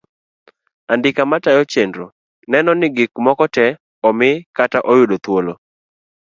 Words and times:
Andika 0.93 1.21
matayo 1.31 1.63
chenro 1.71 2.05
neno 2.51 2.71
ni 2.79 2.87
gik 2.95 3.11
moko 3.25 3.45
tee 3.55 3.71
omi 4.07 4.29
kata 4.57 4.79
oyudo 4.91 5.15
thuolo. 5.23 5.53